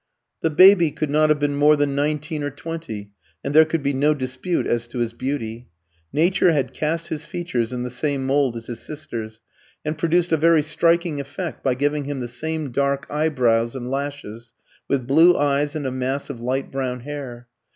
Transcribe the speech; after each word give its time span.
The 0.41 0.49
baby 0.49 0.89
could 0.89 1.11
not 1.11 1.29
have 1.29 1.37
been 1.37 1.55
more 1.55 1.75
than 1.75 1.93
nineteen 1.93 2.41
or 2.41 2.49
twenty, 2.49 3.11
and 3.43 3.53
there 3.53 3.65
could 3.65 3.83
be 3.83 3.93
no 3.93 4.15
dispute 4.15 4.65
as 4.65 4.87
to 4.87 4.97
his 4.97 5.13
beauty. 5.13 5.69
Nature 6.11 6.53
had 6.53 6.73
cast 6.73 7.09
his 7.09 7.23
features 7.23 7.71
in 7.71 7.83
the 7.83 7.91
same 7.91 8.25
mould 8.25 8.55
as 8.55 8.65
his 8.65 8.79
sister's, 8.79 9.41
and 9.85 9.99
produced 9.99 10.31
a 10.31 10.37
very 10.37 10.63
striking 10.63 11.19
effect 11.19 11.63
by 11.63 11.75
giving 11.75 12.05
him 12.05 12.19
the 12.19 12.27
same 12.27 12.71
dark 12.71 13.05
eyebrows 13.11 13.75
and 13.75 13.91
lashes, 13.91 14.53
with 14.87 15.05
blue 15.05 15.37
eyes 15.37 15.75
and 15.75 15.85
a 15.85 15.91
mass 15.91 16.31
of 16.31 16.41
light 16.41 16.71
brown 16.71 17.01
hair. 17.01 17.47